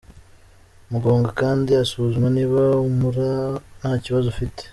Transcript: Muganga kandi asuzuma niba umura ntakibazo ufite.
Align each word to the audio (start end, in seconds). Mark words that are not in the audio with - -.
Muganga 0.91 1.29
kandi 1.41 1.69
asuzuma 1.83 2.27
niba 2.37 2.63
umura 2.89 3.29
ntakibazo 3.79 4.27
ufite. 4.33 4.61